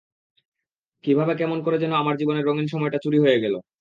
[1.03, 3.55] কীভাবে কেমন করে যেন আমার জীবনের রঙিন সময়টা চুরি হয়ে গেল।